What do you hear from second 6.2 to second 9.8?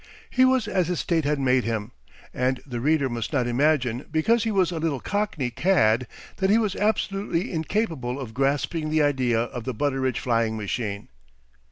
that he was absolutely incapable of grasping the idea of the